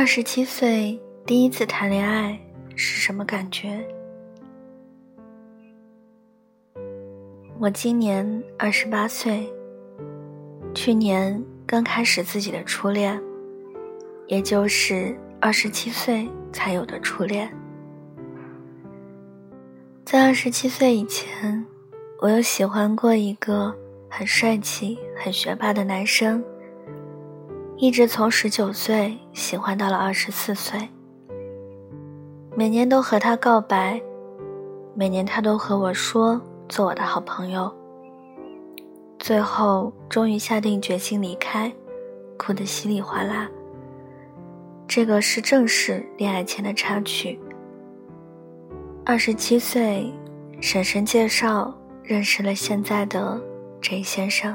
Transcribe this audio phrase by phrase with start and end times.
[0.00, 2.34] 二十七岁第一次谈恋爱
[2.74, 3.86] 是什么感觉？
[7.58, 9.46] 我今年二十八岁，
[10.74, 13.20] 去年刚开始自己的初恋，
[14.26, 17.54] 也就是二十七岁才有的初恋。
[20.06, 21.62] 在二十七岁以前，
[22.22, 23.76] 我有喜欢过一个
[24.08, 26.42] 很帅气、很学霸的男生。
[27.80, 30.78] 一直从十九岁喜欢到了二十四岁，
[32.54, 33.98] 每年都和他告白，
[34.94, 37.74] 每年他都和我说做我的好朋友。
[39.18, 41.72] 最后终于下定决心离开，
[42.36, 43.48] 哭得稀里哗啦。
[44.86, 47.40] 这个是正式恋爱前的插曲。
[49.06, 50.12] 二十七岁，
[50.60, 53.40] 婶婶介绍认识了现在的
[53.80, 54.54] J 先生。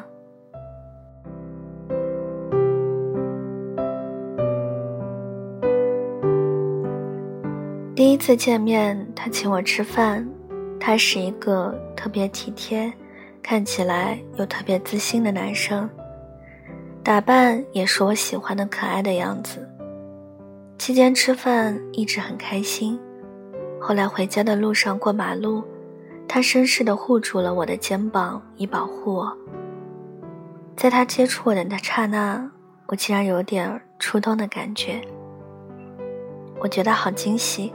[8.06, 10.24] 第一次见面，他请我吃饭。
[10.80, 12.94] 他是一个特别体贴、
[13.42, 15.90] 看起来又特别自信的男生，
[17.04, 19.68] 打扮也是我喜欢的可爱的样子。
[20.78, 23.00] 期间吃饭一直很开心。
[23.82, 25.64] 后来回家的路上过马路，
[26.28, 29.36] 他绅士地护住了我的肩膀，以保护我。
[30.78, 32.52] 在他接触我的那刹那，
[32.86, 35.02] 我竟然有点触动的感觉。
[36.60, 37.74] 我觉得好惊喜。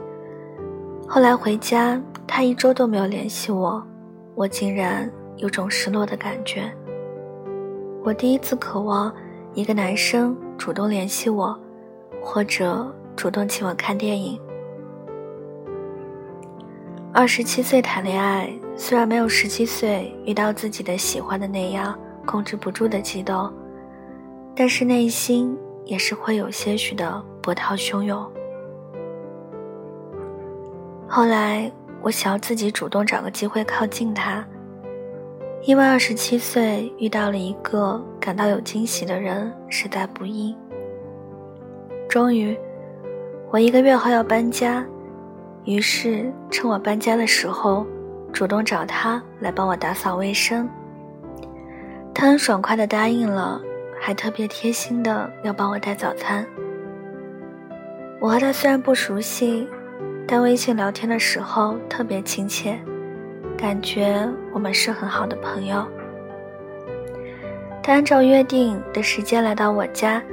[1.13, 3.85] 后来回家，他一周都没有联系我，
[4.33, 6.71] 我竟然有种失落的感觉。
[8.01, 9.13] 我第一次渴望
[9.53, 11.53] 一个男生主动联系我，
[12.21, 14.39] 或者主动请我看电影。
[17.11, 21.93] 二十七岁谈恋爱，虽然没有十七岁遇到自己的喜欢的那样
[22.25, 23.51] 控制不住的激动，
[24.55, 28.25] 但是内心也是会有些许的波涛汹涌。
[31.13, 31.69] 后来，
[32.01, 34.47] 我想要自己主动找个机会靠近他，
[35.63, 40.55] 因为二十七岁遇到了一个感到有惊喜的人，实在不易。
[42.07, 42.57] 终于，
[43.49, 44.85] 我一个月后要搬家，
[45.65, 47.85] 于是趁我搬家的时候，
[48.31, 50.65] 主动找他来帮我打扫卫生。
[52.13, 53.61] 他很爽快的答应了，
[53.99, 56.47] 还特别贴心的要帮我带早餐。
[58.21, 59.67] 我和他虽然不熟悉。
[60.31, 62.79] 但微信聊天的时候特别亲切，
[63.57, 65.85] 感觉我们是很好的朋友。
[67.83, 70.23] 他按照约定的时间来到我家，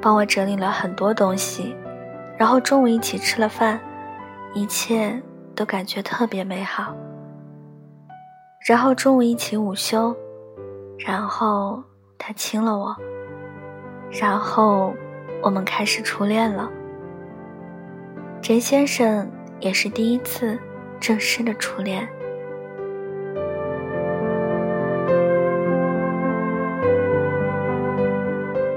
[0.00, 1.74] 帮我整理了很多东西，
[2.36, 3.80] 然后中午一起吃了饭，
[4.54, 5.20] 一切
[5.56, 6.94] 都感觉特别美好。
[8.64, 10.14] 然后中午一起午休，
[10.98, 11.82] 然后
[12.16, 12.94] 他亲了我，
[14.20, 14.94] 然后
[15.42, 16.70] 我们开始初恋了。
[18.40, 19.28] 翟先生。
[19.60, 20.58] 也是第一次
[21.00, 22.08] 正式的初恋。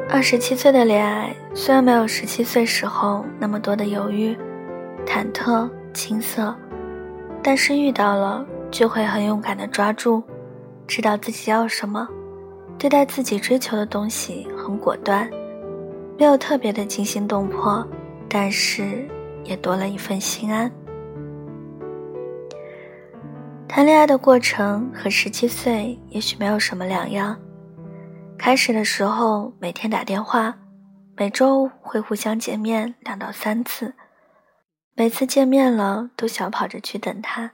[0.09, 4.37] 二十七岁的恋爱，虽然没有十七岁时候那么多的犹豫、
[5.05, 6.53] 忐忑、青涩，
[7.41, 10.21] 但是遇到了就会很勇敢的抓住，
[10.85, 12.07] 知道自己要什么，
[12.77, 15.27] 对待自己追求的东西很果断，
[16.19, 17.83] 没有特别的惊心动魄，
[18.27, 19.07] 但是。
[19.43, 20.71] 也多了一份心安。
[23.67, 27.39] 谈恋爱的过程和十七岁也许没有什么两样。
[28.37, 30.57] 开始的时候每天打电话，
[31.15, 33.93] 每周会互相见面两到三次，
[34.95, 37.51] 每次见面了都小跑着去等他，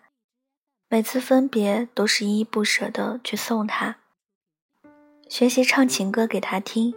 [0.90, 3.98] 每次分别都是依依不舍的去送他。
[5.30, 6.96] 学习唱情歌给他听，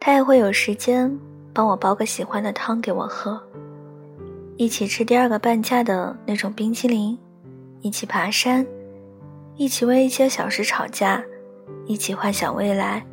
[0.00, 1.18] 他也会有时间
[1.54, 3.40] 帮我煲个喜欢的汤给我喝。
[4.56, 7.18] 一起吃第二个半价的那种冰淇淋，
[7.80, 8.64] 一起爬山，
[9.56, 11.22] 一起为一些小事吵架，
[11.86, 13.04] 一起幻想未来。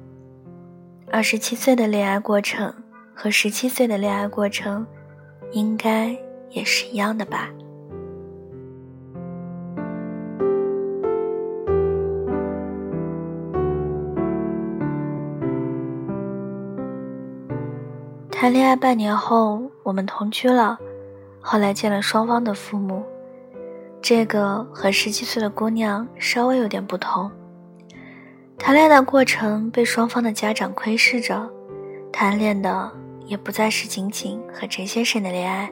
[1.12, 2.72] 二十七岁的恋爱过程
[3.16, 4.86] 和十七岁的恋爱过程，
[5.52, 6.16] 应该
[6.52, 7.50] 也是一样的吧？
[18.30, 20.78] 谈恋爱半年后，我们同居了。
[21.42, 23.04] 后来见了双方的父母，
[24.02, 27.30] 这个和十七岁的姑娘稍微有点不同。
[28.58, 31.50] 谈恋爱的过程被双方的家长窥视着，
[32.12, 32.92] 谈恋的
[33.26, 35.72] 也不再是仅仅和陈先生的恋爱。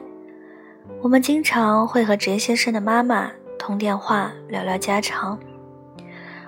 [1.00, 5.38] 我们经常会和陈先生的妈妈通电话聊聊家常。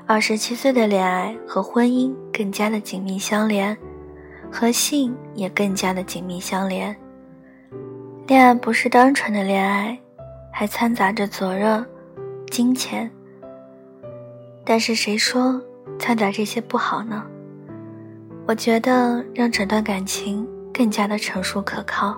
[0.04, 3.76] 二十七岁的恋爱和婚姻更加的紧密相连，
[4.50, 6.94] 和性也更加的紧密相连。
[8.26, 9.98] 恋爱不是单纯的恋爱，
[10.52, 11.84] 还掺杂着责任、
[12.50, 13.10] 金钱。
[14.64, 15.60] 但是谁说
[15.98, 17.24] 掺杂这些不好呢？
[18.46, 22.16] 我觉得让整段感情更加的成熟可靠。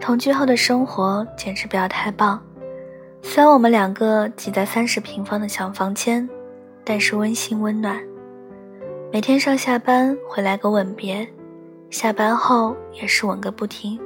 [0.00, 2.42] 同居后的生活简直不要太棒，
[3.22, 6.28] 虽然我们两个挤在三十平方的小房间，
[6.84, 8.00] 但是温馨温暖。
[9.12, 11.26] 每天上下班回来个吻别，
[11.90, 13.98] 下班后也是吻个不停。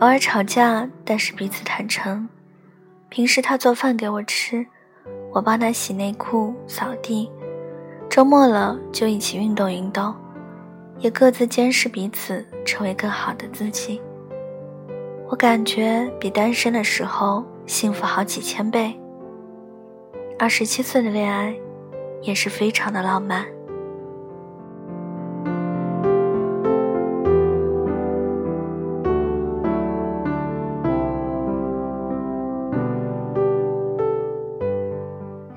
[0.00, 2.28] 偶尔吵架，但是彼此坦诚。
[3.08, 4.66] 平时他做饭给我吃，
[5.32, 7.30] 我帮他洗内裤、扫地。
[8.08, 10.14] 周末了就一起运动运动，
[10.98, 14.00] 也各自监视彼此，成为更好的自己。
[15.28, 18.98] 我感觉比单身的时候幸福好几千倍。
[20.38, 21.54] 二十七岁的恋爱，
[22.22, 23.46] 也是非常的浪漫。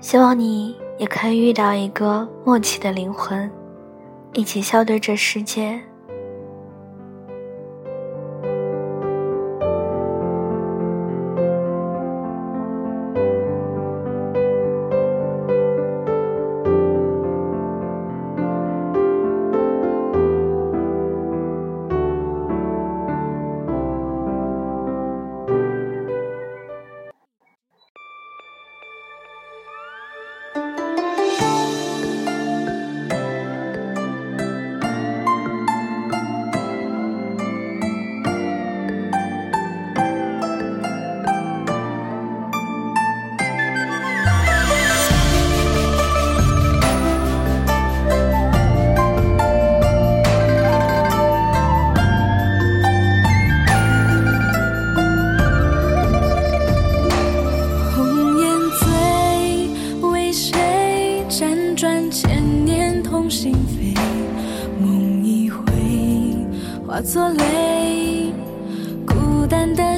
[0.10, 3.48] 希望你也可以遇到一个默契的灵魂，
[4.34, 5.80] 一起笑对这世界。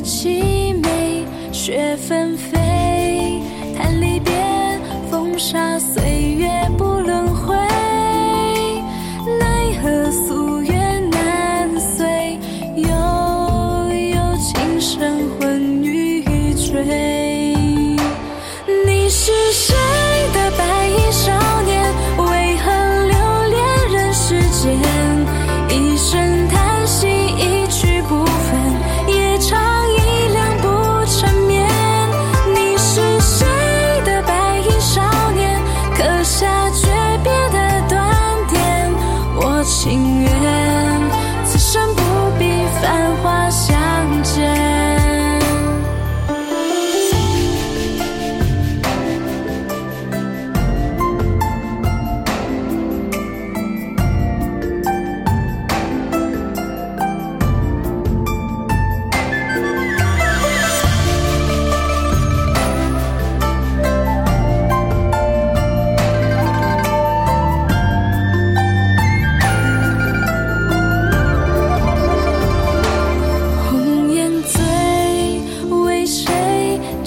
[0.04, 2.58] 凄美，雪纷飞，
[3.78, 4.34] 叹离别，
[5.10, 5.78] 风沙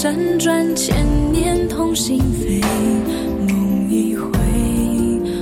[0.05, 0.95] 辗转千
[1.33, 2.63] 年，痛心扉，
[3.49, 4.29] 梦一回。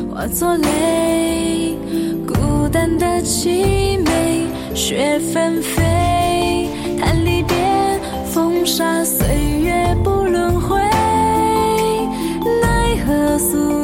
[0.09, 1.76] 化作泪，
[2.25, 5.83] 孤单的凄美，雪纷飞，
[6.97, 7.57] 叹离别，
[8.33, 9.26] 风沙岁
[9.64, 10.78] 月不轮回，
[12.62, 13.82] 奈何宿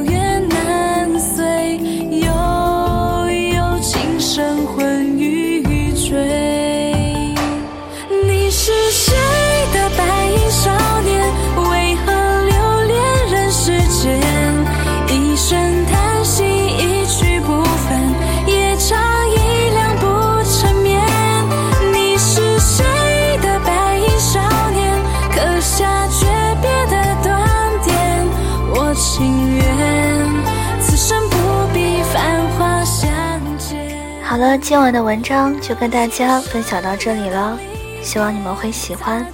[34.39, 37.59] 好了，今晚的文章就跟大家分享到这里了，
[38.01, 39.27] 希望你们会喜欢。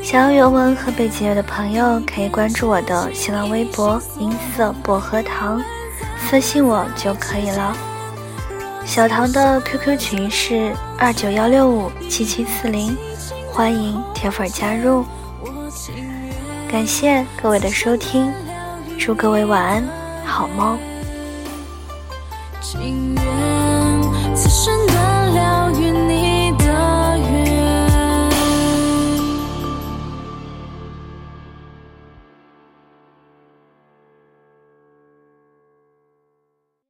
[0.00, 5.60] 想要原文和背景乐的朋友，可以关注我的新浪微博“音色薄荷糖”，
[6.16, 7.76] 私信我就可以了。
[8.84, 12.96] 小唐的 QQ 群是二九幺六五七七四零，
[13.52, 15.04] 欢迎铁粉加入。
[16.70, 18.32] 感谢各位的收听，
[18.96, 19.84] 祝各位晚安，
[20.24, 20.78] 好梦。
[22.60, 23.55] 情愿。
[24.36, 25.15] 此生的